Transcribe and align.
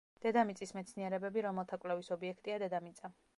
დედამიწის 0.21 0.71
მეცნიერებები, 0.77 1.43
რომელთა 1.47 1.79
კვლევის 1.85 2.11
ობიექტია 2.17 2.57
დედამიწა. 2.65 3.15